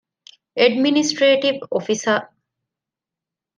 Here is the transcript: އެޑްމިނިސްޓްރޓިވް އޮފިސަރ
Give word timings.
އެޑްމިނިސްޓްރޓިވް 0.59 1.61
އޮފިސަރ 1.71 2.19